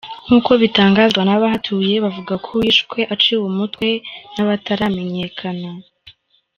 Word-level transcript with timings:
Nkuko 0.25 0.51
bitangazwa 0.61 1.21
n’abahatuye 1.25 1.95
bavuga 2.03 2.33
ko 2.45 2.49
wishwe 2.59 2.99
aciwe 3.13 3.43
umutwe 3.51 3.87
n’abataramenyekana. 4.35 5.69